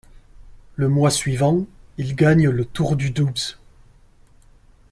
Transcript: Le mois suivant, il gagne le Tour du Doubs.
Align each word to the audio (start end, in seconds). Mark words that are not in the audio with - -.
Le 0.77 0.89
mois 0.89 1.11
suivant, 1.11 1.67
il 1.99 2.15
gagne 2.15 2.49
le 2.49 2.65
Tour 2.65 2.95
du 2.95 3.11
Doubs. 3.11 3.59